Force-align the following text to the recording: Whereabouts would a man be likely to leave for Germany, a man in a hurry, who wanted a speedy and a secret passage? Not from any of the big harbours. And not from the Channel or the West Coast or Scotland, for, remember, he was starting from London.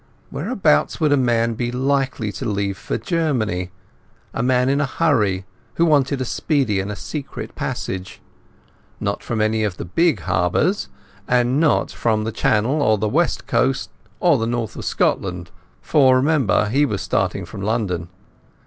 Whereabouts 0.31 0.99
would 0.99 1.11
a 1.11 1.15
man 1.15 1.53
be 1.53 1.71
likely 1.71 2.31
to 2.31 2.45
leave 2.49 2.75
for 2.75 2.97
Germany, 2.97 3.69
a 4.33 4.41
man 4.41 4.67
in 4.67 4.81
a 4.81 4.85
hurry, 4.87 5.45
who 5.75 5.85
wanted 5.85 6.19
a 6.21 6.25
speedy 6.25 6.79
and 6.79 6.91
a 6.91 6.95
secret 6.95 7.53
passage? 7.53 8.19
Not 8.99 9.21
from 9.21 9.41
any 9.41 9.63
of 9.63 9.77
the 9.77 9.85
big 9.85 10.21
harbours. 10.21 10.89
And 11.27 11.59
not 11.59 11.91
from 11.91 12.23
the 12.23 12.31
Channel 12.31 12.81
or 12.81 12.97
the 12.97 13.07
West 13.07 13.45
Coast 13.45 13.91
or 14.19 14.43
Scotland, 14.81 15.51
for, 15.83 16.15
remember, 16.15 16.69
he 16.69 16.83
was 16.83 17.03
starting 17.03 17.45
from 17.45 17.61
London. 17.61 18.09